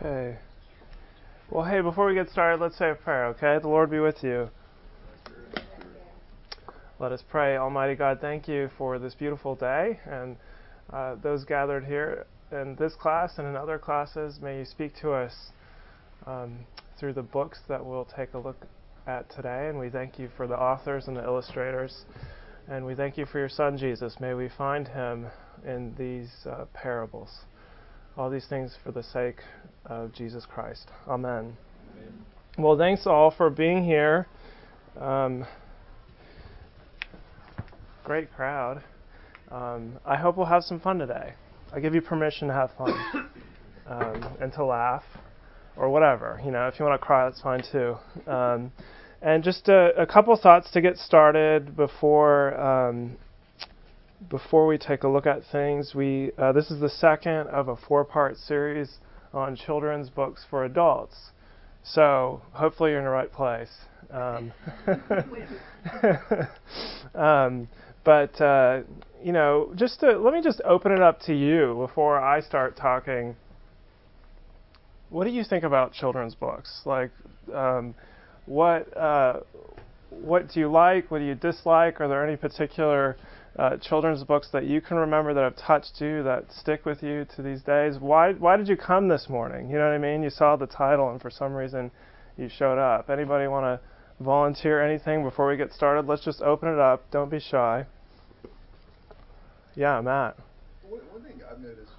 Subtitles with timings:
[0.00, 0.38] Okay.
[1.50, 3.58] Well, hey, before we get started, let's say a prayer, okay?
[3.60, 4.48] The Lord be with you.
[7.00, 7.56] Let us pray.
[7.56, 10.36] Almighty God, thank you for this beautiful day and
[10.92, 14.38] uh, those gathered here in this class and in other classes.
[14.40, 15.34] May you speak to us
[16.28, 16.60] um,
[17.00, 18.68] through the books that we'll take a look
[19.08, 19.66] at today.
[19.68, 22.04] And we thank you for the authors and the illustrators.
[22.68, 24.14] And we thank you for your Son, Jesus.
[24.20, 25.26] May we find him
[25.66, 27.30] in these uh, parables.
[28.18, 29.36] All these things for the sake
[29.86, 30.88] of Jesus Christ.
[31.06, 31.56] Amen.
[31.94, 32.24] Amen.
[32.58, 34.26] Well, thanks all for being here.
[35.00, 35.46] Um,
[38.02, 38.82] great crowd.
[39.52, 41.34] Um, I hope we'll have some fun today.
[41.72, 42.90] I give you permission to have fun
[43.86, 45.04] um, and to laugh
[45.76, 46.40] or whatever.
[46.44, 47.98] You know, if you want to cry, that's fine too.
[48.26, 48.72] Um,
[49.22, 53.16] and just a, a, couple thoughts to get started before um,
[54.30, 55.94] before we take a look at things.
[55.94, 58.98] We uh, this is the second of a four-part series
[59.32, 61.30] on children's books for adults.
[61.84, 63.70] So hopefully you're in the right place.
[64.10, 64.52] Um,
[67.14, 67.68] um,
[68.04, 68.80] but uh,
[69.22, 72.76] you know, just to, let me just open it up to you before I start
[72.76, 73.36] talking.
[75.10, 76.82] What do you think about children's books?
[76.84, 77.10] Like,
[77.54, 77.94] um,
[78.46, 79.40] what uh,
[80.10, 81.10] what do you like?
[81.10, 82.00] What do you dislike?
[82.00, 83.16] Are there any particular
[83.58, 87.26] uh, children's books that you can remember that have touched you that stick with you
[87.36, 87.96] to these days?
[87.98, 89.68] Why why did you come this morning?
[89.68, 90.22] You know what I mean?
[90.22, 91.90] You saw the title and for some reason
[92.36, 93.10] you showed up.
[93.10, 96.06] Anybody want to volunteer anything before we get started?
[96.06, 97.10] Let's just open it up.
[97.10, 97.84] Don't be shy.
[99.74, 100.36] Yeah, Matt.
[100.88, 101.92] One, one thing I've noticed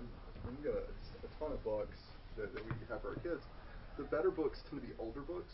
[0.43, 1.97] when we got a, a ton of books
[2.37, 3.43] that, that we have for our kids,
[3.97, 5.53] the better books tend to be older books.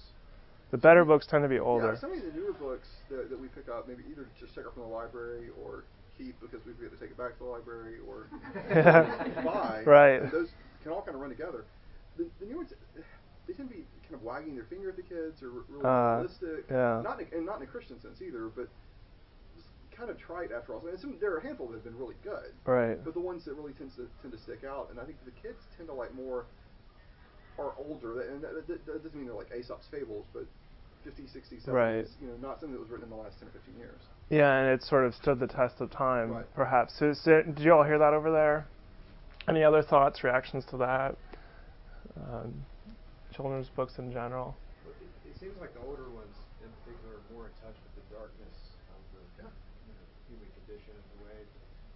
[0.72, 1.94] The better books tend to be older.
[1.94, 4.66] Yeah, some of the newer books that, that we pick up, maybe either just check
[4.66, 5.84] out from the library or
[6.18, 8.28] keep because we forget to take it back to the library or
[9.44, 9.84] buy.
[9.86, 10.22] Right.
[10.22, 10.50] And those
[10.84, 11.66] can all kind of run together.
[12.18, 12.74] The, the new ones,
[13.48, 16.22] they tend to be kind of wagging their finger at the kids or really uh,
[16.22, 16.66] realistic.
[16.70, 17.02] Yeah.
[17.04, 18.70] Not in, and not in a Christian sense either, but
[19.96, 20.84] kind of trite after all.
[20.88, 22.52] And some, there are a handful that have been really good.
[22.66, 23.02] Right.
[23.04, 25.36] But the ones that really tend to tend to stick out, and I think the
[25.42, 26.46] kids tend to like more
[27.58, 30.46] are older, and that, that, that doesn't mean they're like Aesop's fables, but
[31.06, 31.68] 50, 60, 70s.
[31.68, 32.08] Right.
[32.22, 34.02] You know, not something that was written in the last 10 or 15 years.
[34.30, 36.56] Yeah, and it sort of stood the test of time, right.
[36.56, 36.94] perhaps.
[36.98, 38.66] So, so, did you all hear that over there?
[39.48, 41.16] Any other thoughts, reactions to that?
[42.18, 42.66] Um,
[43.36, 44.58] children's books in general.
[44.88, 46.34] It, it seems like the older ones,
[46.66, 48.58] in particular, are more in touch with the darkness
[48.90, 49.52] of the yeah.
[49.86, 51.38] you know, human condition and the way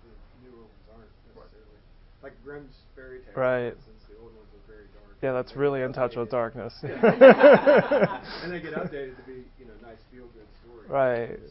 [0.05, 0.11] the,
[0.45, 1.81] newer ones aren't necessarily.
[2.21, 2.29] Right.
[2.29, 3.73] Like Grimm's fairy tales, right.
[3.73, 5.17] for instance, the old ones are very dark.
[5.25, 6.77] Yeah, that's really in touch with darkness.
[6.85, 10.93] and they get updated to be, you know, nice feel-good stories.
[10.93, 11.41] Right.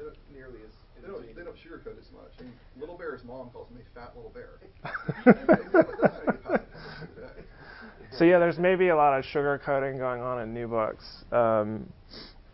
[0.00, 2.32] Not nearly as they don't, they don't sugarcoat as much.
[2.38, 4.60] I mean, Little Bear's mom calls me Fat Little Bear.
[8.12, 11.04] so yeah, there's maybe a lot of sugarcoating going on in new books.
[11.32, 11.92] Um,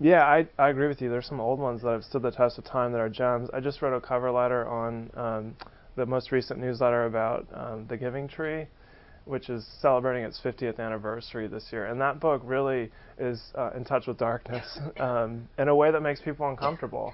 [0.00, 1.10] yeah, I, I agree with you.
[1.10, 3.48] There's some old ones that have stood the test of time that are gems.
[3.52, 5.56] I just wrote a cover letter on um,
[5.96, 8.66] the most recent newsletter about um, the Giving Tree,
[9.24, 11.86] which is celebrating its 50th anniversary this year.
[11.86, 16.00] And that book really is uh, in touch with darkness um, in a way that
[16.00, 17.12] makes people uncomfortable.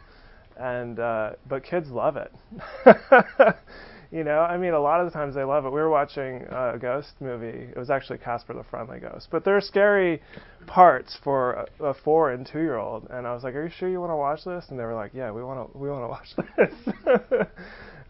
[0.59, 2.32] And uh, but kids love it.
[4.12, 5.70] you know, I mean, a lot of the times they love it.
[5.70, 7.69] We were watching a ghost movie.
[7.70, 9.28] It was actually Casper the Friendly Ghost.
[9.31, 10.22] But there are scary
[10.66, 13.09] parts for a, a four and two year old.
[13.10, 14.94] And I was like, "Are you sure you want to watch this?" And they were
[14.94, 15.78] like, "Yeah, we want to.
[15.78, 17.47] We want to watch this."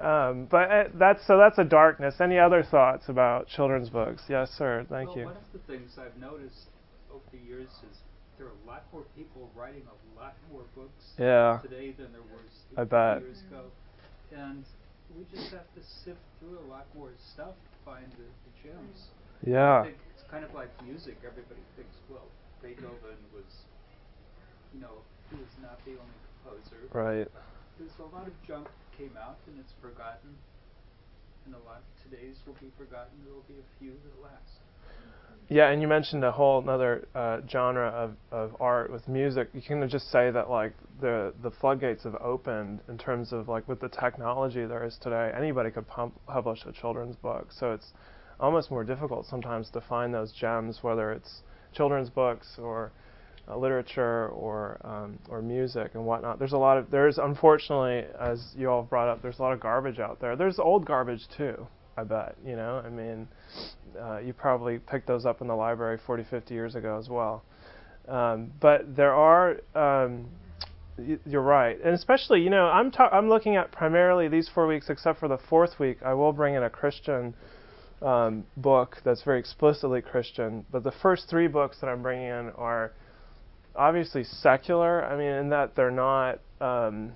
[0.01, 2.17] Um, but uh, that's so that's a darkness.
[2.21, 4.23] Any other thoughts about children's books?
[4.29, 4.85] Yes, sir.
[4.91, 5.25] Thank well, you.
[5.27, 6.67] One of the things I've noticed
[7.13, 7.99] over the years is
[8.45, 11.65] there are a lot more people writing a lot more books yeah.
[11.65, 13.25] today than there was I bet.
[13.25, 13.73] years ago,
[14.37, 14.65] and
[15.17, 19.09] we just have to sift through a lot more stuff to find the, the gems.
[19.49, 19.81] Yeah.
[19.81, 21.17] I think it's kind of like music.
[21.25, 22.29] Everybody thinks, well,
[22.61, 23.49] Beethoven was,
[24.77, 25.01] you know,
[25.33, 26.85] he was not the only composer.
[26.93, 27.29] Right.
[27.81, 30.37] There's a lot of junk came out and it's forgotten,
[31.49, 33.17] and a lot of today's will be forgotten.
[33.25, 34.61] There will be a few that last.
[35.49, 39.51] Yeah, and you mentioned a whole another uh, genre of, of art with music.
[39.53, 43.69] You can just say that like the the floodgates have opened in terms of like
[43.69, 45.31] with the technology there is today.
[45.37, 47.93] Anybody could pump, publish a children's book, so it's
[48.41, 51.43] almost more difficult sometimes to find those gems, whether it's
[51.75, 52.91] children's books or
[53.47, 56.39] uh, literature or um, or music and whatnot.
[56.39, 59.61] There's a lot of there's unfortunately, as you all brought up, there's a lot of
[59.61, 60.37] garbage out there.
[60.37, 61.67] There's old garbage too.
[61.97, 62.83] I bet you know.
[62.85, 63.29] I mean,
[64.01, 67.43] uh, you probably picked those up in the library 40, 50 years ago as well.
[68.09, 69.57] Um, but there are.
[69.75, 70.27] Um,
[71.27, 74.91] you're right, and especially you know I'm ta- I'm looking at primarily these four weeks,
[74.91, 75.99] except for the fourth week.
[76.05, 77.35] I will bring in a Christian
[78.05, 80.65] um, book that's very explicitly Christian.
[80.71, 82.93] But the first three books that I'm bringing in are
[83.75, 85.05] obviously secular.
[85.05, 87.13] I mean, in that they're not, um,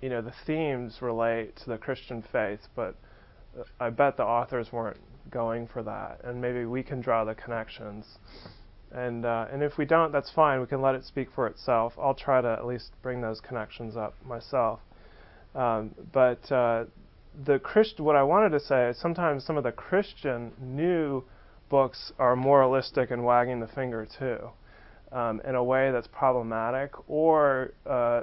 [0.00, 2.96] you know, the themes relate to the Christian faith, but
[3.80, 4.98] I bet the authors weren't
[5.30, 8.06] going for that, and maybe we can draw the connections.
[8.92, 10.60] And uh, and if we don't, that's fine.
[10.60, 11.94] We can let it speak for itself.
[12.00, 14.80] I'll try to at least bring those connections up myself.
[15.54, 16.84] Um, but uh,
[17.46, 21.24] the Christ, what I wanted to say is sometimes some of the Christian new
[21.68, 24.38] books are moralistic and wagging the finger too,
[25.10, 26.92] um, in a way that's problematic.
[27.08, 28.22] Or uh,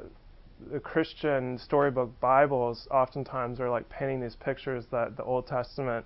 [0.71, 6.05] the Christian storybook Bibles oftentimes are like painting these pictures that the Old Testament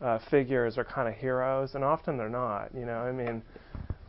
[0.00, 2.70] uh, figures are kind of heroes, and often they're not.
[2.74, 3.42] You know, I mean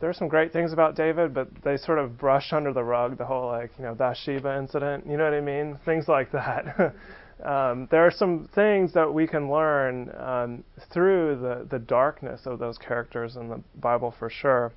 [0.00, 3.16] there are some great things about David, but they sort of brush under the rug
[3.16, 5.06] the whole like you know Bathsheba incident.
[5.08, 5.78] You know what I mean?
[5.84, 6.94] Things like that.
[7.44, 12.58] um, there are some things that we can learn um, through the the darkness of
[12.58, 14.72] those characters in the Bible for sure.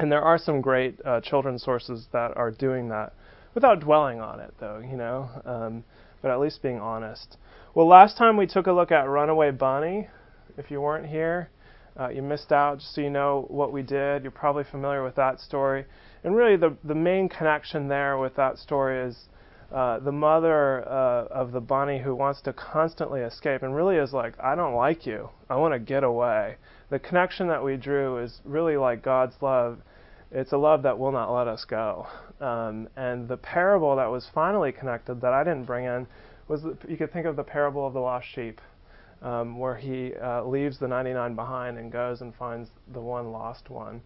[0.00, 3.12] And there are some great uh, children's sources that are doing that
[3.54, 4.78] without dwelling on it, though.
[4.78, 5.84] You know, um,
[6.22, 7.36] but at least being honest.
[7.74, 10.08] Well, last time we took a look at Runaway Bunny.
[10.58, 11.50] If you weren't here
[11.98, 14.22] uh, you missed out, just so you know what we did.
[14.22, 15.84] You're probably familiar with that story.
[16.24, 19.28] And really, the, the main connection there with that story is
[19.72, 24.12] uh, the mother uh, of the bunny who wants to constantly escape and really is
[24.12, 25.30] like, I don't like you.
[25.48, 26.56] I want to get away.
[26.90, 29.78] The connection that we drew is really like God's love.
[30.32, 32.06] It's a love that will not let us go.
[32.40, 36.06] Um, and the parable that was finally connected that I didn't bring in
[36.46, 38.60] was the, you could think of the parable of the lost sheep
[39.22, 43.70] um, where he uh, leaves the 99 behind and goes and finds the one lost
[43.70, 44.00] one.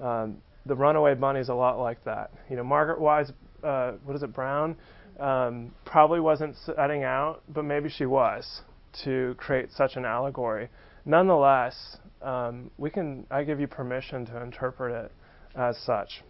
[0.00, 2.32] Um, the runaway bunny is a lot like that.
[2.50, 3.30] You know, Margaret Wise,
[3.62, 4.76] uh, what is it, Brown,
[5.20, 8.62] um, probably wasn't setting out, but maybe she was
[9.04, 10.68] to create such an allegory.
[11.04, 13.26] Nonetheless, um, we can.
[13.30, 15.12] I give you permission to interpret it
[15.56, 16.22] as such.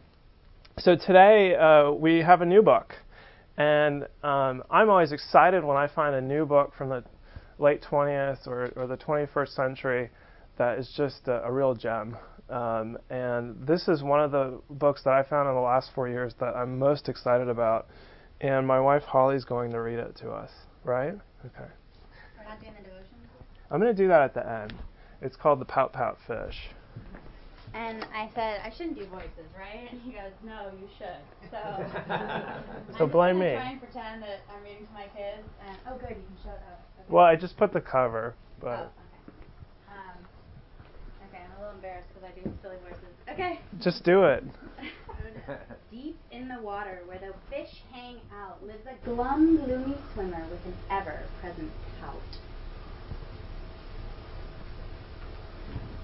[0.79, 2.95] So today uh, we have a new book,
[3.57, 7.03] and um, I'm always excited when I find a new book from the
[7.59, 10.11] late 20th or, or the 21st century
[10.59, 12.17] that is just a, a real gem.
[12.49, 16.09] Um, and this is one of the books that I found in the last four
[16.09, 17.89] years that I'm most excited about.
[18.41, 20.51] And my wife Holly's going to read it to us,
[20.85, 21.15] right?
[21.45, 21.71] Okay.
[22.37, 23.15] We're not doing the devotion.
[23.71, 24.75] I'm going to do that at the end.
[25.23, 26.69] It's called the Pout Pout Fish.
[27.77, 29.87] And I said I shouldn't do voices, right?
[29.91, 31.51] And he goes, No, you should.
[31.51, 31.61] So,
[32.97, 33.53] so I'm blame just me.
[33.53, 35.45] Try and pretend that I'm reading to my kids.
[35.69, 36.81] And oh, good, you can shut up.
[36.99, 37.07] Okay.
[37.11, 38.69] Well, I just put the cover, but.
[38.69, 39.37] Oh, okay.
[39.93, 40.17] Um,
[41.29, 43.13] okay, I'm a little embarrassed because I do silly voices.
[43.31, 43.61] Okay.
[43.81, 44.43] Just do it.
[45.91, 50.65] Deep in the water where the fish hang out lives a glum, gloomy swimmer with
[50.65, 51.71] an ever-present
[52.01, 52.23] pout.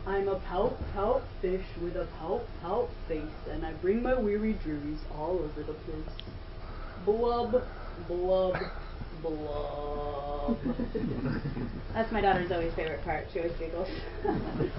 [0.05, 4.55] I'm a pout pout fish with a pout pout face, and I bring my weary
[4.55, 6.11] drearies all over the place.
[7.05, 7.63] Blub,
[8.09, 8.57] blub,
[9.23, 10.59] blub.
[11.95, 13.27] That's my daughter Zoe's favorite part.
[13.33, 13.89] She always giggles.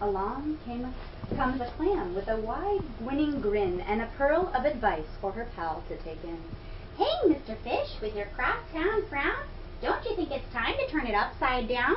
[0.00, 0.92] Along came a,
[1.36, 5.46] comes a clam with a wide, winning grin and a pearl of advice for her
[5.54, 6.38] pal to take in.
[6.96, 7.56] Hey, Mr.
[7.62, 9.46] Fish, with your cross-town frown,
[9.82, 11.96] don't you think it's time to turn it upside down?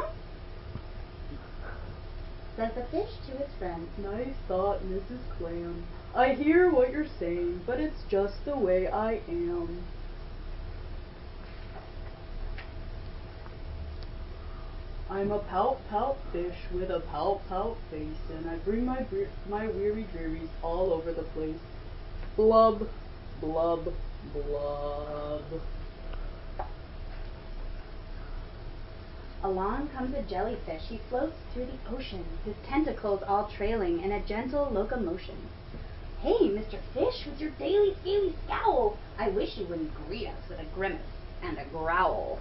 [2.55, 3.87] Says the fish to his friend.
[3.97, 5.19] Nice thought, Mrs.
[5.37, 5.83] Clam.
[6.13, 9.83] I hear what you're saying, but it's just the way I am.
[15.09, 19.05] I'm a pout pout fish with a pout pout face, and I bring my
[19.49, 21.59] my weary drearies all over the place.
[22.35, 22.87] Blub,
[23.41, 23.93] blub,
[24.33, 25.43] blub.
[29.43, 30.83] Along comes a jellyfish.
[30.83, 35.35] He floats through the ocean, his tentacles all trailing in a gentle locomotion.
[36.21, 36.79] Hey, Mr.
[36.93, 41.01] Fish, with your daily scaly scowl, I wish you wouldn't greet us with a grimace
[41.41, 42.39] and a growl.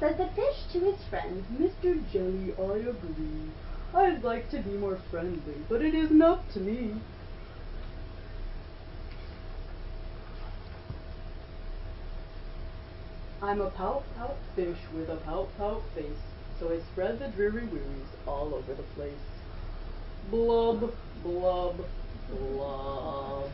[0.00, 2.02] Says the fish to his friend, Mr.
[2.10, 3.50] Jelly, I agree.
[3.94, 6.94] I'd like to be more friendly, but it isn't up to me.
[13.42, 16.24] I'm a pout pout fish with a pout pout face,
[16.58, 19.12] so I spread the dreary wearies all over the place.
[20.30, 20.90] Blub,
[21.22, 21.76] blub,
[22.30, 23.50] blub.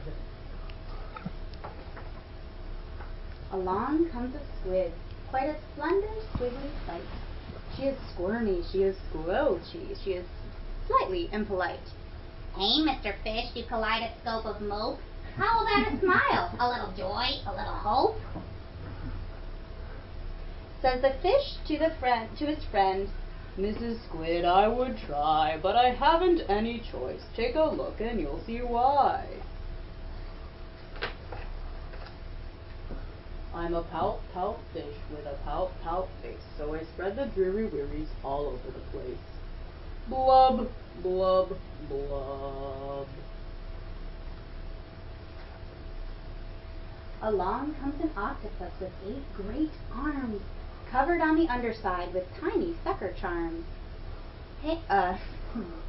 [3.51, 4.93] Along comes a squid,
[5.29, 7.03] quite a slender, squiggly sight.
[7.77, 10.27] She is squirmy, she is squelchy, she is
[10.87, 11.81] slightly impolite.
[12.55, 13.15] Hey, Mr.
[13.25, 15.01] Fish, you kaleidoscope of mope.
[15.37, 16.55] How about a smile?
[16.61, 18.21] A little joy, a little hope?
[20.83, 23.09] Says the fish to the friend to his friend,
[23.57, 24.05] Mrs.
[24.05, 27.21] Squid, I would try, but I haven't any choice.
[27.37, 29.25] Take a look and you'll see why.
[33.55, 37.67] I'm a pout pout fish with a pout pout face, so I spread the dreary
[37.67, 39.19] wearies all over the place.
[40.09, 40.69] Blub,
[41.01, 41.57] blub,
[41.89, 43.07] blub.
[47.23, 50.43] Along comes an octopus with eight great arms,
[50.93, 53.65] covered on the underside with tiny sucker charms.
[54.61, 55.17] Hey, uh,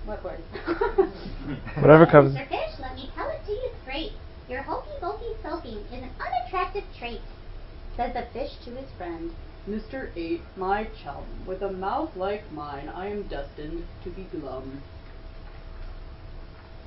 [0.05, 0.39] what word?
[1.75, 2.33] Whatever comes.
[2.33, 2.47] Mr.
[2.47, 4.13] Fish, let me tell it to you straight.
[4.49, 7.19] Your hokey pokey sulking is an unattractive trait.
[7.97, 9.31] Says the fish to his friend.
[9.69, 10.09] Mr.
[10.15, 14.81] Eight, my chum, with a mouth like mine, I am destined to be glum.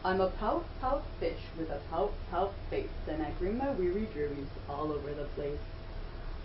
[0.05, 4.09] I'm a pout pout fish with a pout pout face, and I bring my weary
[4.13, 5.59] drearies all over the place.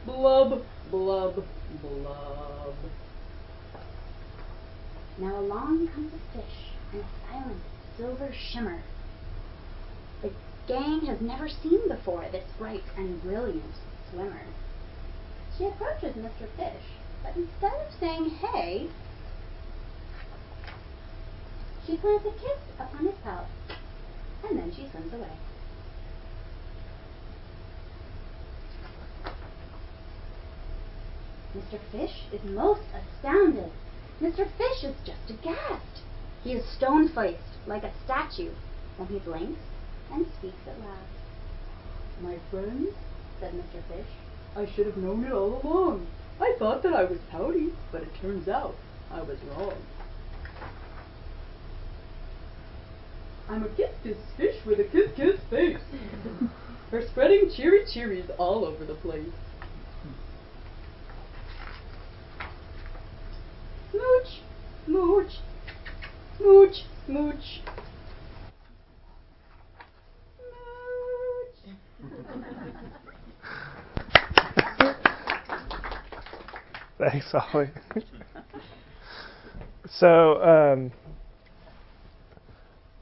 [0.06, 1.44] Blub, blub,
[1.82, 2.74] blub.
[5.20, 7.62] Now along comes a fish in a silent
[7.96, 8.82] silver shimmer.
[10.24, 10.32] The
[10.68, 13.76] gang has never seen before this bright and brilliant
[14.12, 14.42] swimmer.
[15.56, 16.48] She approaches Mr.
[16.58, 16.84] Fish,
[17.24, 18.88] but instead of saying hey,
[21.86, 23.46] she plants a kiss upon his pout,
[24.50, 25.38] and then she swims away.
[31.56, 31.80] Mr.
[31.92, 33.72] Fish is most astounded.
[34.22, 34.48] Mr.
[34.58, 36.02] Fish is just aghast.
[36.44, 38.52] He is stone faced like a statue.
[38.98, 39.60] Then he blinks
[40.12, 41.12] and speaks at last.
[42.22, 42.90] My friends,
[43.42, 43.82] Said Mr.
[43.88, 44.12] Fish.
[44.56, 46.06] I should have known it all along.
[46.40, 48.76] I thought that I was pouty, but it turns out
[49.12, 49.74] I was wrong.
[53.50, 55.78] I'm a kiss kiss fish with a kiss kiss face.
[56.90, 59.34] For spreading cheery cheeries all over the place.
[64.86, 65.32] Smooch,
[66.38, 67.62] smooch, smooch.
[76.98, 77.70] Thanks, Holly.
[79.90, 80.92] so, um,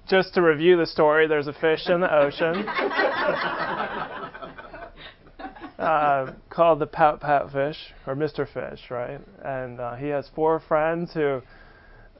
[0.07, 2.65] just to review the story, there's a fish in the ocean
[5.79, 8.47] uh, called the Pout Pout Fish, or Mr.
[8.51, 9.19] Fish, right?
[9.43, 11.41] And uh, he has four friends who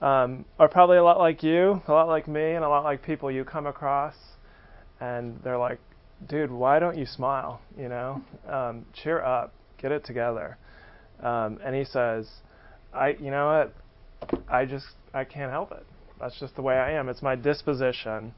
[0.01, 3.03] um, are probably a lot like you, a lot like me, and a lot like
[3.03, 4.15] people you come across.
[5.01, 5.79] And they're like,
[6.27, 7.61] dude, why don't you smile?
[7.77, 10.57] You know, um, cheer up, get it together.
[11.21, 12.27] Um, and he says,
[12.93, 13.69] I, you know
[14.31, 14.41] what?
[14.49, 15.85] I just, I can't help it.
[16.19, 17.07] That's just the way I am.
[17.09, 18.33] It's my disposition.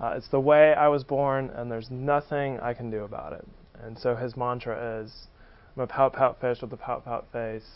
[0.00, 3.46] Uh, it's the way I was born, and there's nothing I can do about it.
[3.82, 5.12] And so his mantra is,
[5.76, 7.66] I'm a pout pout fish with a pout pout face.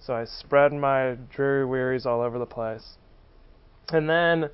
[0.00, 2.96] So I spread my dreary wearies all over the place.
[3.90, 4.50] And then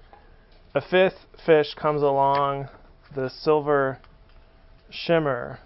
[0.74, 2.68] a fifth fish comes along,
[3.14, 3.98] the silver
[4.90, 5.60] shimmer,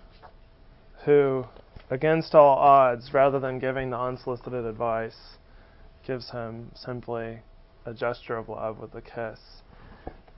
[1.04, 1.46] who
[1.88, 5.38] against all odds, rather than giving the unsolicited advice,
[6.06, 7.40] gives him simply
[7.86, 9.40] a gesture of love with a kiss.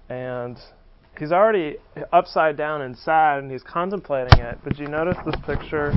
[0.08, 0.56] And
[1.18, 1.76] he's already
[2.12, 5.92] upside down and sad and he's contemplating it, but you notice this picture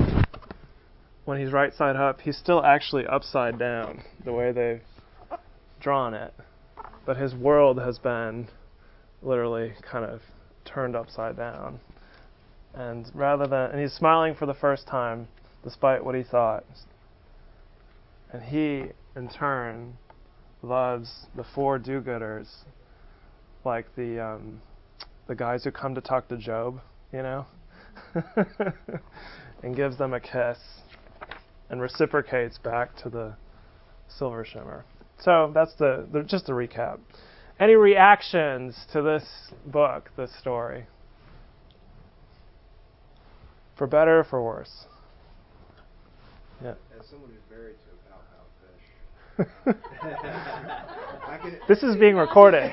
[1.26, 4.80] when he's right side up, he's still actually upside down, the way they've
[5.80, 6.32] drawn it.
[7.04, 8.48] But his world has been
[9.22, 10.20] literally kind of
[10.64, 11.80] turned upside down.
[12.74, 15.28] And rather than and he's smiling for the first time
[15.64, 16.64] despite what he thought.
[18.32, 18.84] And he,
[19.16, 19.94] in turn,
[20.62, 22.48] loves the four do-gooders,
[23.64, 24.60] like the um,
[25.26, 26.80] the guys who come to talk to Job,
[27.12, 27.46] you know,
[29.62, 30.58] and gives them a kiss,
[31.70, 33.34] and reciprocates back to the
[34.08, 34.84] silver shimmer.
[35.20, 36.98] So that's the, the just a recap.
[37.58, 39.24] Any reactions to this
[39.66, 40.86] book, this story?
[43.78, 44.86] For better or for worse?
[46.62, 46.74] Yeah.
[46.98, 49.76] As someone who's married to a pout pout fish,
[51.28, 52.72] I can, This is being recorded.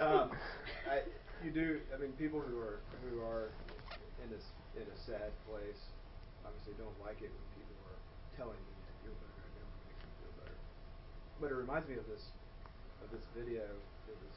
[0.00, 0.30] um,
[0.90, 1.02] I,
[1.44, 1.78] you do.
[1.94, 3.50] I mean, people who are who are
[4.24, 5.78] in a s- in a sad place
[6.46, 7.98] obviously don't like it when people are
[8.36, 9.42] telling them to feel better.
[9.46, 10.56] It never makes them feel better.
[11.44, 12.24] But it reminds me of this
[13.04, 14.34] of this video that was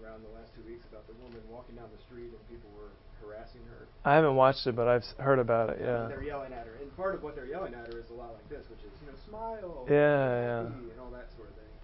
[0.00, 2.88] around the last two weeks about the woman walking down the street and people were
[3.20, 3.84] harassing her.
[4.08, 5.84] I haven't watched it, but I've heard about it.
[5.84, 6.08] Yeah.
[6.08, 8.32] They're yelling at her, and part of what they're yelling at her is a lot
[8.32, 10.00] like this, which is you know smile, Yeah, be
[10.48, 10.64] yeah.
[10.72, 11.74] happy, and all that sort of thing.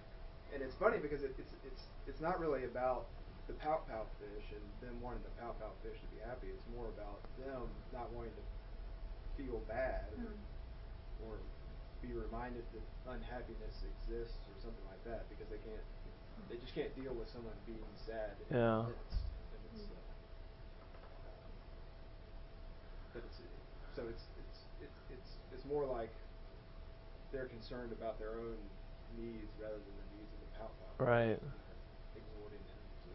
[0.57, 3.05] And it's funny because it, it's it's it's not really about
[3.45, 6.49] the pout pout fish and them wanting the pout pout fish to be happy.
[6.49, 8.43] It's more about them not wanting to
[9.37, 10.33] feel bad Hmm.
[11.29, 11.37] or
[12.05, 15.81] be reminded that unhappiness exists or something like that because they can't
[16.49, 18.85] they just can't deal with someone being sad Yeah.
[18.85, 19.17] minutes.
[19.49, 19.97] And it's, uh,
[21.25, 21.51] um,
[23.13, 23.41] but it's
[23.97, 26.13] so it's it's it's it's it's more like
[27.31, 28.59] they're concerned about their own
[29.17, 31.07] needs rather than the needs of the pout pout.
[31.07, 31.39] Right.
[32.13, 33.11] Exhorting them to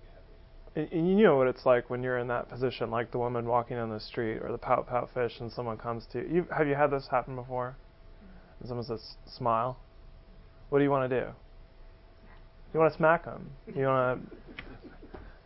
[0.00, 0.36] be happy.
[0.76, 3.44] And, and you know what it's like when you're in that position, like the woman
[3.46, 6.28] walking down the street or the pout pout fish, and someone comes to you.
[6.34, 7.76] you have you had this happen before?
[8.60, 9.78] And someone says, "Smile."
[10.68, 11.26] What do you want to do?
[12.72, 13.50] You want to smack them.
[13.74, 14.36] You want to.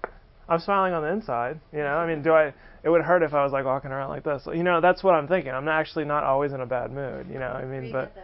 [0.49, 1.59] I'm smiling on the inside.
[1.73, 2.53] You know, I mean, do I?
[2.83, 4.47] It would hurt if I was like walking around like this.
[4.53, 5.53] You know, that's what I'm thinking.
[5.53, 7.29] I'm actually not always in a bad mood.
[7.31, 8.15] You know, I mean, but.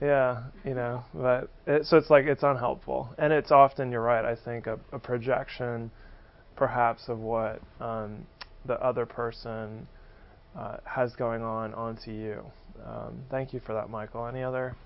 [0.00, 4.24] Yeah, you know, but it, so it's like it's unhelpful, and it's often you're right.
[4.24, 5.90] I think a, a projection,
[6.56, 8.26] perhaps, of what um,
[8.64, 9.86] the other person
[10.56, 12.42] uh, has going on onto you.
[12.84, 14.26] Um, thank you for that, Michael.
[14.26, 14.76] Any other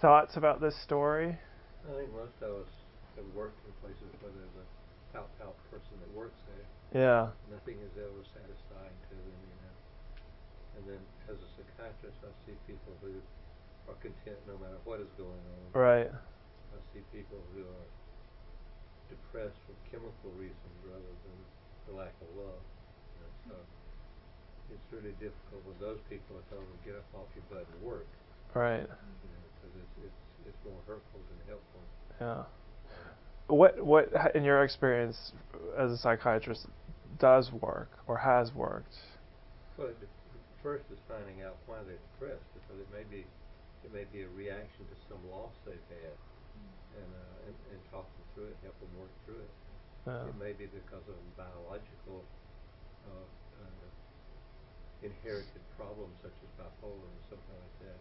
[0.00, 1.38] thoughts about this story?
[1.86, 2.72] I think most of us
[3.16, 4.66] have worked in places where there's a
[5.14, 6.66] pout pout person that works there.
[6.92, 9.74] Yeah, Nothing is ever satisfying to them, you know.
[10.76, 13.16] And then as a psychiatrist, I see people who
[13.88, 15.64] are content no matter what is going on.
[15.72, 16.10] right.
[16.12, 17.88] I see people who are
[19.08, 21.38] depressed for chemical reasons rather than
[21.88, 22.60] the lack of love.
[22.60, 23.56] You know, so
[24.72, 27.80] it's really difficult when those people are told to get up off your butt and
[27.84, 28.08] work.
[28.54, 28.84] Right.
[28.84, 31.82] You know, because it's it's it's more hurtful than helpful.
[32.20, 32.44] Yeah.
[33.48, 35.32] What what in your experience
[35.78, 36.66] as a psychiatrist
[37.18, 38.96] does work or has worked?
[39.76, 40.08] Well, it,
[40.62, 43.26] first is finding out why they're depressed because it may be
[43.82, 46.16] it may be a reaction to some loss they've had,
[46.96, 49.52] and uh, and, and talk them through it, help them work through it.
[50.06, 50.30] Yeah.
[50.30, 52.22] It may be because of biological
[53.06, 53.26] uh,
[53.58, 53.88] uh,
[55.02, 58.00] inherited problems such as bipolar or something like that,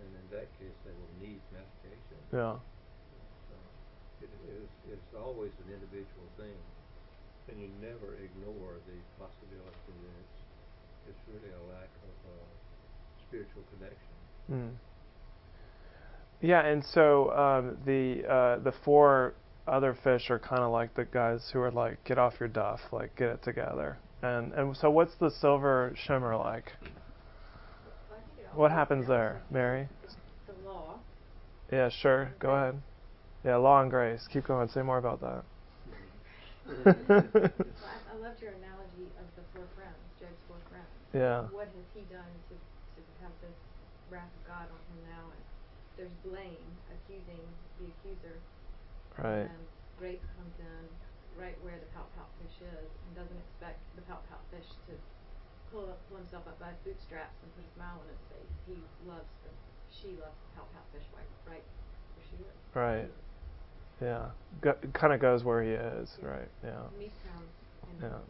[0.00, 2.20] and in that case they will need medication.
[2.32, 2.56] Yeah.
[3.48, 3.56] So
[4.22, 6.56] it is it's always an individual thing,
[7.48, 10.38] and you never ignore the possibility that it's
[11.12, 12.46] it's really a lack of uh,
[13.28, 14.14] spiritual connection.
[14.52, 14.72] Mm.
[16.40, 19.34] Yeah, and so um, the uh, the four
[19.66, 22.80] other fish are kind of like the guys who are like, get off your duff,
[22.92, 23.98] like get it together.
[24.22, 26.72] And and so what's the silver shimmer like?
[28.54, 29.88] What happens there, Mary?
[30.46, 30.98] The law.
[31.70, 32.32] Yeah, sure.
[32.40, 32.82] Go ahead.
[33.44, 34.26] Yeah, law and grace.
[34.32, 34.68] Keep going.
[34.68, 35.44] Say more about that.
[36.68, 40.84] Well, I, I loved your analogy of the four friends, Job's four friends.
[41.16, 41.48] Yeah.
[41.48, 43.56] What has he done to, to have this
[44.12, 45.24] wrath of God on him now?
[45.32, 45.42] And
[45.96, 47.40] there's blame, accusing
[47.80, 48.36] the accuser.
[49.16, 49.48] Right.
[49.48, 49.64] And
[49.96, 50.84] grace comes in
[51.38, 54.92] right where the pout pout fish is and doesn't expect the pout pout fish to
[55.70, 58.52] pull, up, pull himself up by his bootstraps and put a smile on his face.
[58.66, 59.50] He loves the,
[59.88, 61.64] she loves the pout pout fish right, right
[62.18, 62.56] where she is.
[62.74, 63.10] Right.
[64.02, 64.30] Yeah.
[64.60, 66.10] Go, kind of goes where he is.
[66.22, 66.50] Right.
[66.62, 66.82] Yeah.
[66.98, 67.42] Meets him
[67.90, 68.22] and Yeah.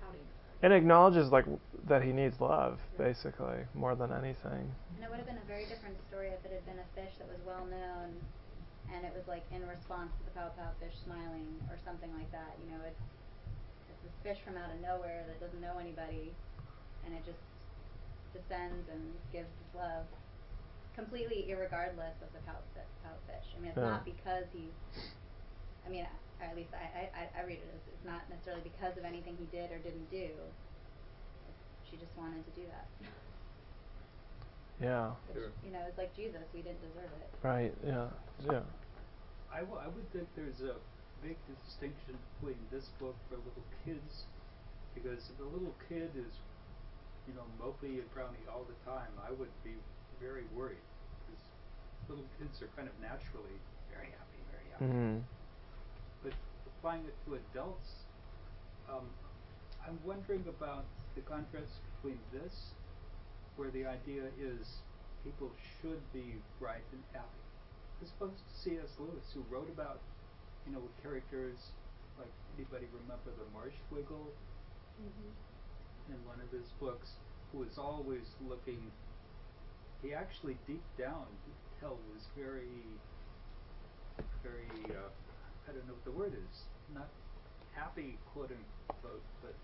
[0.00, 0.26] pouting.
[0.62, 1.46] And acknowledges like
[1.88, 4.68] that he needs love, basically, more than anything.
[4.96, 7.16] And it would have been a very different story if it had been a fish
[7.18, 8.20] that was well known
[8.94, 12.30] and it was like in response to the pow pow fish smiling or something like
[12.34, 12.58] that.
[12.64, 13.02] You know, it's
[13.90, 16.34] it's this fish from out of nowhere that doesn't know anybody
[17.06, 17.40] and it just
[18.34, 20.06] descends and gives this love
[20.94, 22.58] completely irregardless of the pow,
[23.02, 23.46] pout fish.
[23.54, 23.98] I mean, it's Yeah.
[23.98, 24.74] not because he's
[25.86, 26.06] I mean,
[26.40, 29.36] or at least I, I, I read it as it's not necessarily because of anything
[29.38, 30.28] he did or didn't do.
[31.88, 32.86] She just wanted to do that.
[34.80, 35.10] Yeah.
[35.32, 37.28] Which, you know, it's like Jesus, we didn't deserve it.
[37.42, 37.74] Right.
[37.84, 38.08] Yeah.
[38.44, 38.60] Yeah.
[39.52, 40.78] I, w- I would think there's a
[41.22, 44.24] big distinction between this book for little kids,
[44.94, 46.32] because if a little kid is,
[47.28, 49.74] you know, mopey and frowny all the time, I would be
[50.22, 50.84] very worried,
[51.26, 51.42] because
[52.08, 53.58] little kids are kind of naturally
[53.92, 54.92] very happy, very happy.
[54.94, 55.20] Mm.
[56.22, 56.32] But
[56.66, 57.90] applying it to adults,
[58.88, 59.06] um,
[59.86, 60.84] I'm wondering about
[61.16, 62.54] the contrast between this,
[63.56, 64.66] where the idea is
[65.24, 65.50] people
[65.82, 67.44] should be bright and happy,
[68.02, 68.90] as opposed to C.S.
[68.98, 70.00] Lewis, who wrote about,
[70.66, 71.56] you know, characters
[72.18, 74.28] like anybody remember the Marshwiggle
[76.08, 77.08] in one of his books,
[77.52, 78.80] who was always looking.
[80.02, 82.80] He actually deep down, you could tell, was very,
[84.42, 84.68] very.
[84.88, 85.08] Uh,
[85.68, 86.56] I don't know what the word is.
[86.94, 87.08] Not
[87.74, 89.54] happy, quote unquote, but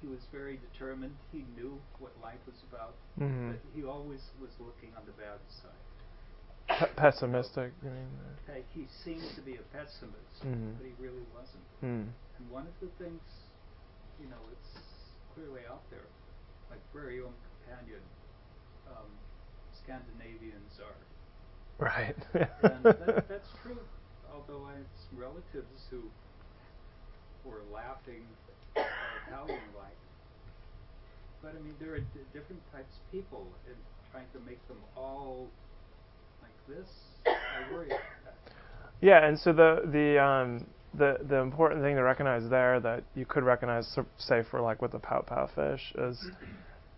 [0.00, 1.14] he was very determined.
[1.32, 3.52] He knew what life was about, Mhm.
[3.52, 5.85] but he always was looking on the bad side.
[6.78, 7.72] P- pessimistic.
[7.82, 8.08] You mean?
[8.48, 10.76] Uh, he seemed to be a pessimist, Mhm.
[10.76, 11.64] but he really wasn't.
[11.82, 12.12] Mm.
[12.36, 13.22] And one of the things,
[14.20, 14.78] you know, it's
[15.34, 16.06] clearly out there
[16.70, 17.34] aquarium
[17.64, 18.02] companion,
[18.86, 19.18] um,
[19.72, 21.06] Scandinavians are.
[21.78, 22.16] Right.
[22.34, 23.78] and that, that's true.
[24.32, 26.10] Although I had some relatives who
[27.44, 28.26] were laughing
[28.74, 29.96] Italian like.
[31.42, 33.76] But I mean, there are d- different types of people, and
[34.10, 35.65] trying to make them all like
[36.68, 36.88] this,
[37.26, 37.90] I worry.
[39.00, 43.26] Yeah, and so the the um, the the important thing to recognize there that you
[43.26, 46.30] could recognize, say for like with the pout pout fish, is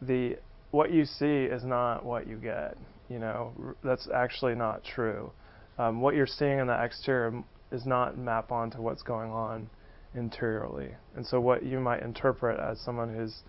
[0.02, 0.36] the
[0.70, 2.76] what you see is not what you get.
[3.08, 3.52] You know,
[3.82, 5.32] that's actually not true.
[5.78, 9.68] Um, what you're seeing in the exterior is not map onto what's going on
[10.14, 10.90] interiorly.
[11.16, 13.42] And so what you might interpret as someone who's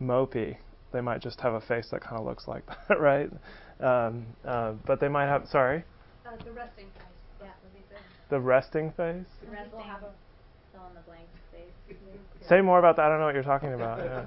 [0.00, 0.56] mopey,
[0.92, 3.30] they might just have a face that kind of looks like that, right?
[3.82, 5.48] Um, uh, but they might have.
[5.48, 5.82] Sorry,
[6.24, 7.02] Uh, the resting face.
[7.40, 7.98] Yeah, would be good.
[8.30, 9.26] the resting face.
[9.42, 10.10] Some have a
[10.72, 11.98] fill in the blank face.
[12.48, 13.06] Say more about that.
[13.06, 13.98] I don't know what you're talking about.
[13.98, 14.24] Yeah.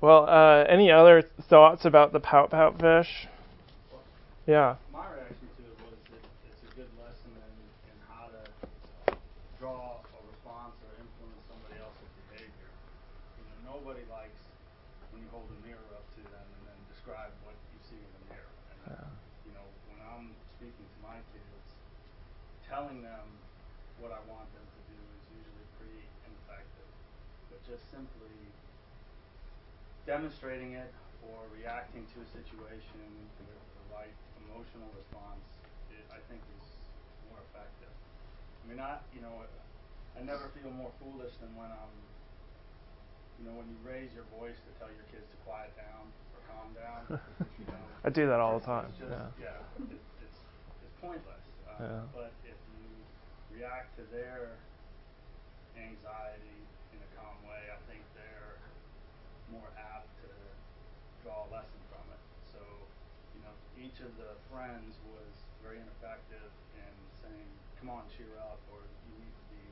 [0.00, 3.26] well, uh, any other thoughts about the pout pout fish?
[4.46, 4.76] Yeah.
[4.92, 7.54] My reaction to it was that it's a good lesson in,
[7.90, 8.42] in how to
[9.58, 12.70] draw a response or influence somebody else's behavior.
[13.40, 14.38] You know, nobody likes
[15.10, 18.10] when you hold a mirror up to them and then describe what you see in
[18.14, 18.54] the mirror.
[18.70, 19.10] And, Yeah.
[19.48, 21.66] you know, when I'm speaking to my kids,
[22.76, 23.24] telling them
[24.04, 26.90] what I want them to do is usually pretty ineffective.
[27.48, 28.36] But just simply
[30.04, 30.92] demonstrating it
[31.32, 33.00] or reacting to a situation
[33.40, 34.12] with the right
[34.44, 35.40] emotional response,
[35.88, 36.68] it, I think is
[37.32, 37.88] more effective.
[37.88, 39.40] I mean, I, you know,
[40.12, 41.96] I never feel more foolish than when I'm,
[43.40, 46.44] you know, when you raise your voice to tell your kids to quiet down or
[46.44, 47.08] calm down.
[47.56, 49.48] you know, I do that all the time, just- yeah.
[49.48, 50.40] yeah, it, it's
[50.84, 51.40] it's pointless.
[51.64, 52.00] Uh, Yeah.
[52.12, 52.32] But
[53.56, 54.60] react to their
[55.80, 56.60] anxiety
[56.92, 58.60] in a calm way, I think they're
[59.48, 60.30] more apt to
[61.24, 62.20] draw a lesson from it.
[62.52, 62.60] So,
[63.32, 65.32] you know, each of the friends was
[65.64, 67.48] very ineffective in saying,
[67.80, 69.64] "Come on, cheer up," or "You need to be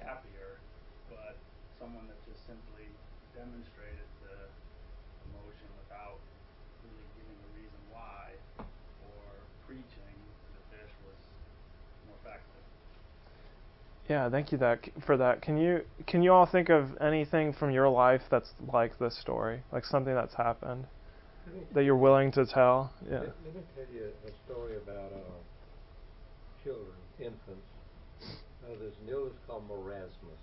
[0.00, 0.56] happier."
[1.12, 1.36] But
[1.76, 2.88] someone that just simply
[3.36, 4.48] demonstrated the
[5.28, 6.20] emotion without
[6.88, 11.20] really giving a reason why or preaching to the fish was
[12.08, 12.64] more effective.
[14.10, 15.40] Yeah, thank you that for that.
[15.40, 19.62] Can you can you all think of anything from your life that's like this story,
[19.70, 20.82] like something that's happened
[21.46, 22.92] me- that you're willing to tell?
[23.06, 23.20] Yeah.
[23.20, 25.38] Let, let me tell you a story about uh,
[26.64, 27.70] children, infants.
[28.66, 30.42] Uh, there's an illness called marasmus,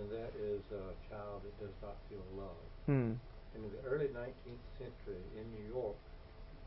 [0.00, 2.64] and that is a child that does not feel love.
[2.86, 3.20] Hmm.
[3.52, 6.00] And in the early 19th century in New York,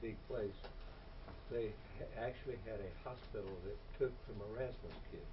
[0.04, 0.62] big place,
[1.50, 5.26] they ha- actually had a hospital that took the marasmus kids.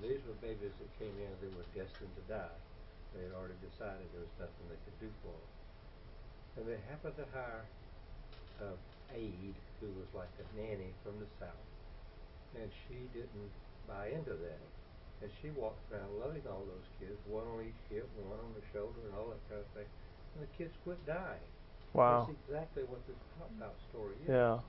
[0.00, 2.58] These were babies that came in, they were destined to die.
[3.12, 5.50] They had already decided there was nothing they could do for them.
[6.56, 7.68] And they happened to hire
[8.64, 8.72] a
[9.12, 11.68] aide who was like a nanny from the south.
[12.56, 13.52] And she didn't
[13.84, 14.64] buy into that.
[15.20, 18.64] And she walked around loving all those kids, one on each hip, one on the
[18.72, 19.88] shoulder, and all that kind of thing.
[20.36, 21.44] And the kids quit dying.
[21.92, 22.24] Wow.
[22.24, 24.32] That's exactly what this pout pout story is.
[24.32, 24.64] Yeah.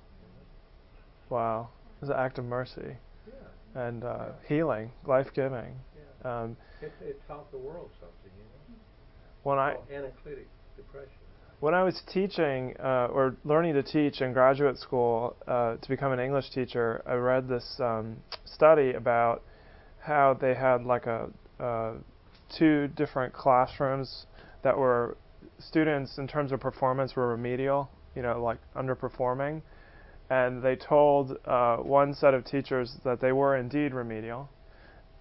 [1.29, 1.69] Wow.
[2.01, 3.87] It's an act of mercy Yeah.
[3.87, 5.75] and uh, healing, life giving.
[6.23, 6.41] Yeah.
[6.41, 8.79] Um, It, it taught the world something, you know.
[9.43, 11.11] when I anaclitic depression.
[11.59, 16.11] when I was teaching uh, or learning to teach in graduate school uh, to become
[16.11, 19.43] an English teacher, I read this um, study about
[19.99, 21.29] how they had like a
[21.59, 21.93] uh,
[22.57, 24.25] two different classrooms
[24.63, 25.15] that were
[25.59, 29.61] students in terms of performance were remedial, you know, like underperforming,
[30.31, 34.49] and they told uh, one set of teachers that they were indeed remedial,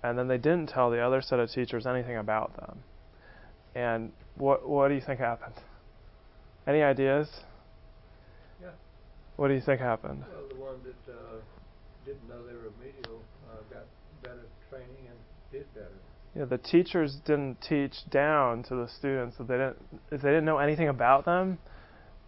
[0.05, 2.79] and then they didn't tell the other set of teachers anything about them.
[3.75, 5.57] And what what do you think happened?
[6.65, 7.29] Any ideas?
[8.63, 8.69] Yeah.
[9.35, 10.23] What do you think happened?
[10.31, 11.41] Well, the one that uh,
[12.07, 13.21] didn't know they were remedial
[13.51, 13.87] uh, got
[14.23, 15.19] better training and
[15.51, 15.89] did better.
[16.37, 19.39] Yeah, the teachers didn't teach down to the students.
[19.39, 19.77] That they didn't,
[20.13, 21.59] if they didn't know anything about them,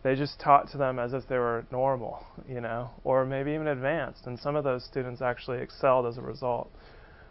[0.03, 3.69] they just taught to them as if they were normal, you know, or maybe even
[3.69, 4.27] advanced.
[4.27, 6.71] And some of those students actually excelled as a result.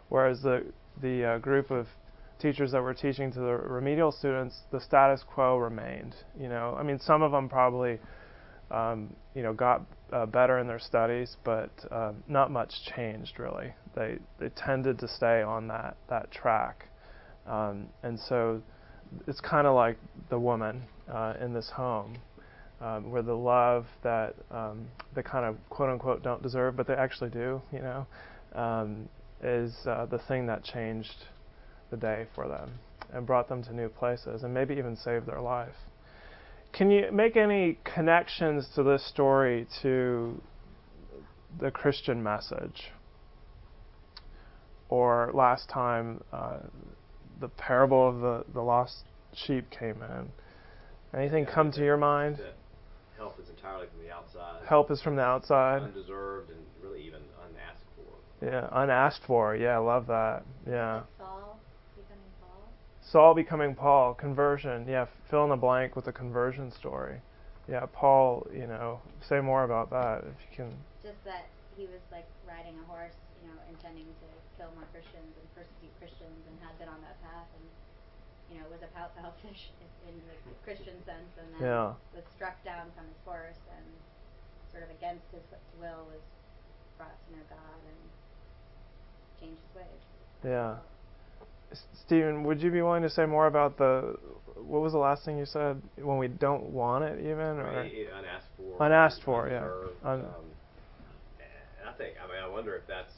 [0.08, 0.64] Whereas the
[1.00, 1.86] the uh, group of
[2.38, 6.14] teachers that were teaching to the remedial students, the status quo remained.
[6.38, 7.98] You know, I mean, some of them probably,
[8.70, 9.82] um, you know, got
[10.12, 13.74] uh, better in their studies, but um, not much changed really.
[13.94, 16.88] They they tended to stay on that that track,
[17.46, 18.62] um, and so
[19.26, 19.98] it's kind of like
[20.30, 20.82] the woman
[21.12, 22.16] uh, in this home,
[22.82, 26.94] um, where the love that um, they kind of quote unquote don't deserve, but they
[26.94, 28.06] actually do, you know,
[28.54, 29.08] um,
[29.42, 31.26] is uh, the thing that changed
[31.90, 32.72] the day for them
[33.12, 35.74] and brought them to new places and maybe even saved their life.
[36.72, 40.40] Can you make any connections to this story to
[41.60, 42.90] the Christian message?
[44.88, 46.58] Or last time, uh,
[47.40, 50.28] the parable of the, the lost sheep came in.
[51.18, 52.38] Anything come to your mind?
[53.22, 54.66] That help is entirely from the outside.
[54.66, 55.82] Help is from the outside.
[55.82, 58.44] Undeserved and really even unasked for.
[58.44, 59.54] Yeah, unasked for.
[59.54, 60.42] Yeah, I love that.
[60.66, 61.02] Yeah.
[61.18, 61.60] Saul
[61.94, 62.66] becoming Paul.
[63.00, 64.88] Saul becoming Paul, conversion.
[64.88, 67.20] Yeah, fill in the blank with a conversion story.
[67.70, 70.74] Yeah, Paul, you know, say more about that if you can.
[71.00, 74.26] Just that he was like riding a horse, you know, intending to
[74.58, 77.61] kill more Christians and persecute Christians and had been on that path and,
[78.52, 81.94] you know, was a pout pout fish in the Christian sense and then Yeah.
[82.14, 83.84] was struck down from his horse and
[84.70, 85.42] sort of against his
[85.80, 86.20] will was
[86.98, 88.00] brought to know God and
[89.40, 90.02] changed his ways.
[90.44, 90.76] Yeah.
[91.72, 94.18] S- Stephen, would you be willing to say more about the
[94.56, 97.88] what was the last thing you said when we don't want it even or I
[97.88, 98.86] mean, unasked for.
[98.86, 99.64] Unasked for, yeah.
[100.08, 100.46] Un- um,
[101.80, 103.12] and I think, I mean, I wonder if that's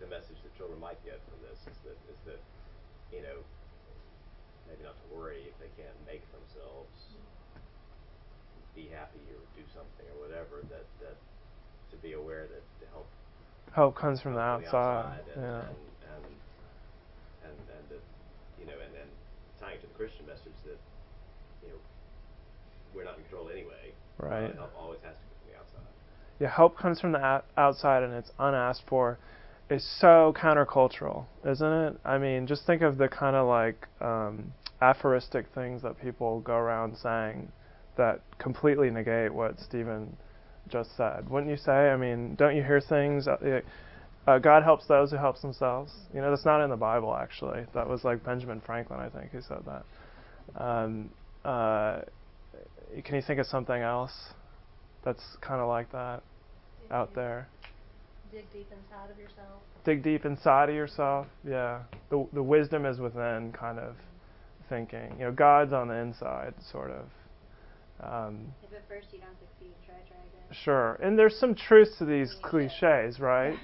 [0.00, 2.40] the message that children might get from this is that, is that,
[3.14, 3.51] you know, maybe not to
[5.14, 6.90] worry if they can't make themselves
[8.74, 11.16] be happy or do something or whatever, that, that
[11.92, 13.06] to be aware that to help
[13.74, 15.20] help comes from the outside.
[15.34, 15.60] and, Yeah.
[15.60, 15.76] and,
[16.12, 16.24] and,
[17.44, 18.02] and, and that,
[18.60, 19.08] you know, and then
[19.60, 20.78] tying it to the Christian message that,
[21.62, 21.80] you know,
[22.94, 23.92] we're not in control anyway.
[24.18, 24.50] Right.
[24.52, 25.92] Uh, help always has to come from the outside.
[26.38, 29.18] Yeah, help comes from the out- outside and it's unasked for.
[29.70, 31.96] It's so countercultural, isn't it?
[32.04, 36.54] I mean, just think of the kind of like um, aphoristic things that people go
[36.54, 37.50] around saying
[37.96, 40.16] that completely negate what Stephen
[40.68, 41.28] just said.
[41.30, 41.90] Wouldn't you say?
[41.90, 43.28] I mean, don't you hear things?
[43.28, 43.60] Uh,
[44.26, 45.92] uh, God helps those who helps themselves.
[46.14, 47.64] You know, that's not in the Bible actually.
[47.74, 50.62] That was like Benjamin Franklin, I think, who said that.
[50.62, 51.10] Um,
[51.44, 52.00] uh,
[53.04, 54.12] can you think of something else
[55.04, 56.22] that's kind of like that
[56.90, 57.48] out there?
[58.32, 59.60] Dig deep inside of yourself.
[59.84, 61.26] Dig deep inside of yourself.
[61.46, 63.96] Yeah, the the wisdom is within, kind of
[64.72, 65.14] thinking.
[65.18, 67.04] You know, God's on the inside, sort of.
[68.02, 70.56] Um, If at first you don't succeed, try, try again.
[70.64, 73.54] Sure, and there's some truth to these cliches, right?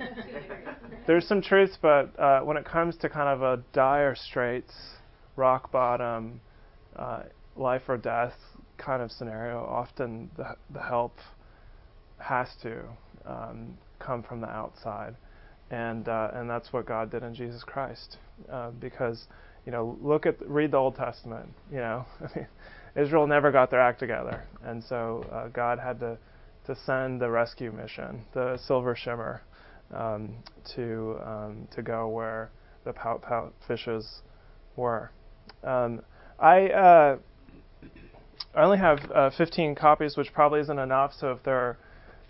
[1.06, 4.74] there's some truths, but uh, when it comes to kind of a dire straits,
[5.36, 6.42] rock bottom,
[6.96, 7.22] uh,
[7.56, 8.34] life or death
[8.76, 11.16] kind of scenario, often the the help
[12.18, 12.82] has to
[13.24, 15.16] um, come from the outside,
[15.70, 18.18] and uh, and that's what God did in Jesus Christ,
[18.52, 19.26] uh, because
[19.66, 22.04] you know look at read the Old Testament, you know.
[22.96, 26.18] Israel never got their act together, and so uh, God had to
[26.66, 29.42] to send the rescue mission, the Silver Shimmer,
[29.94, 30.34] um,
[30.74, 32.50] to um, to go where
[32.84, 34.22] the pout pout fishes
[34.76, 35.10] were.
[35.62, 36.02] Um,
[36.38, 37.18] I uh,
[38.54, 41.12] I only have uh, 15 copies, which probably isn't enough.
[41.14, 41.78] So if there are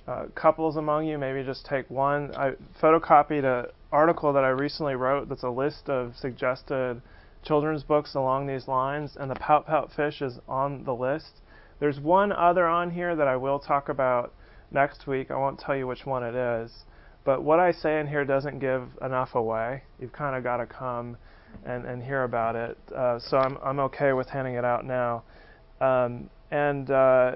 [0.07, 2.35] uh, couples among you, maybe just take one.
[2.35, 7.01] I photocopied an article that I recently wrote that's a list of suggested
[7.43, 11.41] children's books along these lines, and the Pout Pout Fish is on the list.
[11.81, 14.33] There's one other on here that I will talk about
[14.71, 15.31] next week.
[15.31, 16.73] I won't tell you which one it is.
[17.25, 19.83] But what I say in here doesn't give enough away.
[20.01, 21.17] You've kind of got to come
[21.65, 22.79] and, and hear about it.
[22.95, 25.23] Uh, so I'm, I'm okay with handing it out now.
[25.81, 27.33] Um, and uh,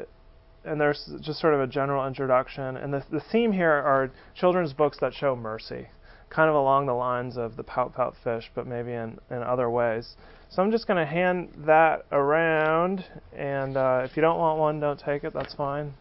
[0.64, 2.76] and there's just sort of a general introduction.
[2.76, 5.88] And the, the theme here are children's books that show mercy,
[6.32, 9.68] kind of along the lines of the Pout Pout Fish, but maybe in, in other
[9.68, 10.16] ways.
[10.48, 13.04] So I'm just going to hand that around,
[13.36, 15.34] and uh, if you don't want one, don't take it.
[15.34, 15.92] That's fine.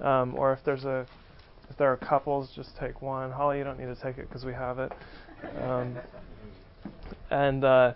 [0.00, 1.06] Um, or if there's a
[1.70, 3.30] if there are couples, just take one.
[3.30, 4.92] Holly, you don't need to take it because we have it.
[5.62, 5.96] Um,
[7.30, 7.92] and uh,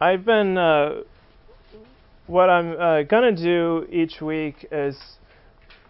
[0.00, 1.02] I've been uh,
[2.26, 4.96] what I'm uh, going to do each week is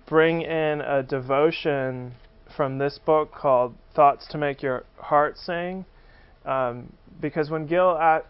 [0.06, 2.12] bring in a devotion
[2.54, 5.84] from this book called Thoughts to Make Your Heart Sing.
[6.44, 8.26] Um, because when Gil at,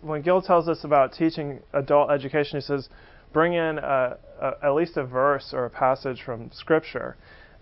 [0.00, 2.88] when Gil tells us about teaching adult education, he says,
[3.32, 7.16] bring in a, a, at least a verse or a passage from Scripture.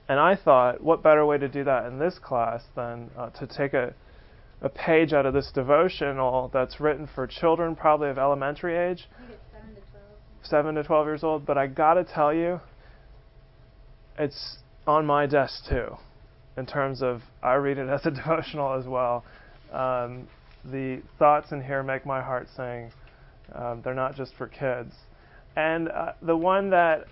[0.09, 3.47] And I thought, what better way to do that in this class than uh, to
[3.47, 3.95] take a,
[4.61, 9.27] a page out of this devotional that's written for children, probably of elementary age, I
[9.27, 10.05] think it's 7 to 12.
[10.43, 11.47] 7 to 12 years old.
[11.47, 12.61] But I got to tell you,
[14.19, 15.97] it's on my desk too,
[16.57, 19.25] in terms of I read it as a devotional as well.
[19.73, 20.29] Um,
[20.65, 22.93] the thoughts in here make my heart sing.
[23.55, 24.95] Um, they're not just for kids.
[25.57, 27.05] And uh, the one that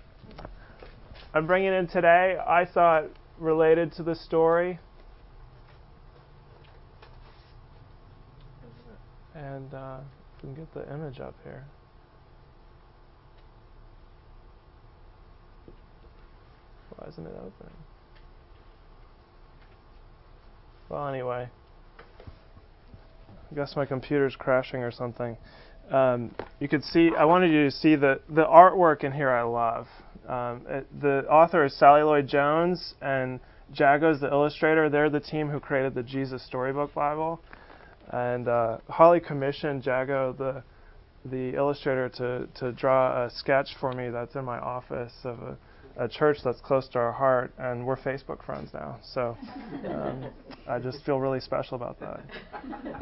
[1.33, 3.05] I'm bringing in today, I thought
[3.37, 4.79] related to the story.
[9.35, 9.97] And uh,
[10.37, 11.65] if we can get the image up here.
[16.95, 17.73] Why isn't it opening?
[20.89, 21.49] Well, anyway,
[23.51, 25.37] I guess my computer's crashing or something.
[25.89, 27.11] Um, you could see.
[27.17, 29.29] I wanted you to see the the artwork in here.
[29.29, 29.87] I love.
[30.27, 33.39] Um, it, the author is Sally Lloyd Jones and
[33.73, 34.89] Jago's the illustrator.
[34.89, 37.41] They're the team who created the Jesus Storybook Bible.
[38.11, 40.63] And uh, Holly commissioned Jago, the
[41.29, 45.57] the illustrator, to to draw a sketch for me that's in my office of a
[45.97, 48.97] a church that's close to our heart, and we're Facebook friends now.
[49.13, 49.37] So
[49.87, 50.25] um,
[50.67, 52.21] I just feel really special about that.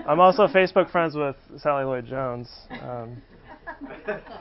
[0.07, 2.49] I'm also Facebook friends with Sally Lloyd Jones,
[2.81, 3.21] um,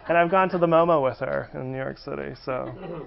[0.08, 2.34] and I've gone to the MoMA with her in New York City.
[2.44, 3.06] So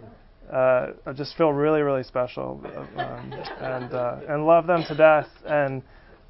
[0.52, 2.62] uh, I just feel really, really special,
[2.98, 5.28] um, and uh, and love them to death.
[5.46, 5.82] And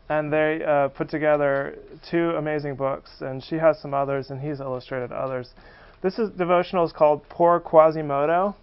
[0.10, 1.78] and they uh, put together
[2.10, 5.50] two amazing books, and she has some others, and he's illustrated others.
[6.02, 8.56] This is devotional is called Poor Quasimodo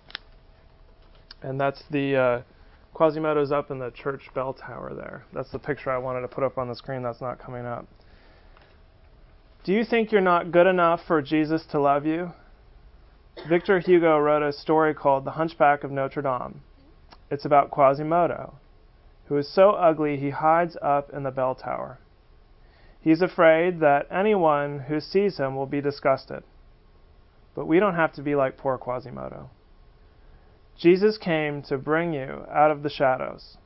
[1.43, 2.43] and that's the uh,
[2.95, 5.25] Quasimodo's up in the church bell tower there.
[5.33, 7.03] That's the picture I wanted to put up on the screen.
[7.03, 7.87] That's not coming up.
[9.65, 12.33] Do you think you're not good enough for Jesus to love you?
[13.49, 16.61] Victor Hugo wrote a story called The Hunchback of Notre Dame.
[17.31, 18.55] It's about Quasimodo,
[19.27, 21.99] who is so ugly he hides up in the bell tower.
[23.01, 26.43] He's afraid that anyone who sees him will be disgusted.
[27.55, 29.49] But we don't have to be like poor Quasimodo.
[30.81, 33.59] Jesus came to bring you out of the shadows.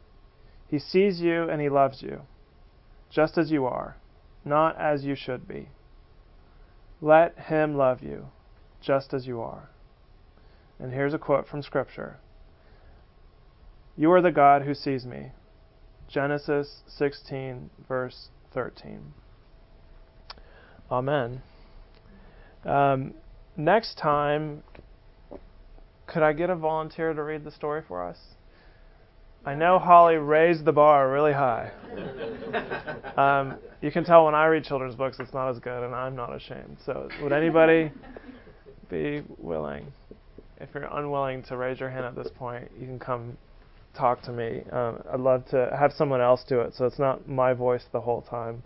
[0.66, 2.22] He sees you and he loves you,
[3.08, 3.96] just as you are,
[4.44, 5.68] not as you should be.
[7.00, 8.26] Let him love you,
[8.80, 9.70] just as you are.
[10.80, 12.16] And here's a quote from Scripture
[13.96, 15.30] You are the God who sees me.
[16.08, 19.14] Genesis 16, verse 13.
[20.90, 21.42] Amen.
[22.64, 23.14] Um,
[23.56, 24.64] next time,
[26.06, 28.18] could I get a volunteer to read the story for us?
[29.46, 31.70] I know Holly raised the bar really high.
[33.16, 36.16] Um, you can tell when I read children's books, it's not as good, and I'm
[36.16, 36.78] not ashamed.
[36.84, 37.92] So, would anybody
[38.90, 39.92] be willing?
[40.60, 43.38] If you're unwilling to raise your hand at this point, you can come
[43.96, 44.62] talk to me.
[44.72, 48.00] Um, I'd love to have someone else do it, so it's not my voice the
[48.00, 48.64] whole time.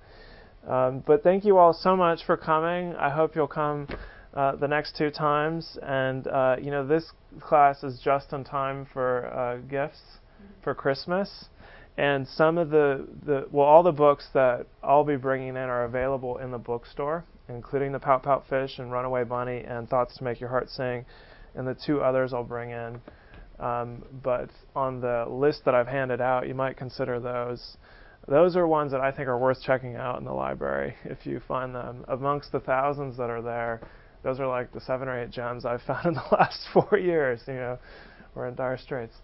[0.66, 2.94] Um, but thank you all so much for coming.
[2.94, 3.86] I hope you'll come
[4.34, 5.78] uh, the next two times.
[5.82, 7.04] And uh, you know, this
[7.40, 10.00] class is just in time for uh, gifts
[10.62, 11.46] for Christmas.
[11.96, 15.84] And some of the, the well, all the books that I'll be bringing in are
[15.84, 20.24] available in the bookstore, including the Pout Pout Fish and Runaway Bunny and Thoughts to
[20.24, 21.04] Make Your Heart Sing,
[21.56, 23.00] and the two others I'll bring in.
[23.58, 27.76] Um, but on the list that I've handed out, you might consider those.
[28.28, 31.40] Those are ones that I think are worth checking out in the library if you
[31.48, 32.04] find them.
[32.06, 33.80] Amongst the thousands that are there,
[34.22, 37.40] those are like the seven or eight gems I've found in the last four years.
[37.46, 37.78] You know,
[38.34, 39.14] we're in dire straits.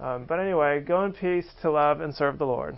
[0.00, 2.76] Um, but anyway, go in peace to love and serve the Lord.